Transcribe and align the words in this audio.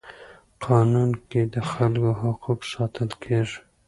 قانون 0.65 1.09
کي 1.29 1.41
د 1.53 1.55
خلکو 1.71 2.09
حقوق 2.21 2.59
ساتل 2.73 3.09
کيږي. 3.23 3.57